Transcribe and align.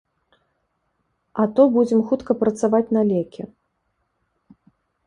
А 1.43 1.45
то 1.59 1.67
будзем 1.75 2.01
хутка 2.09 2.31
працаваць 2.41 2.85
на 2.99 3.05
лекі. 3.13 3.41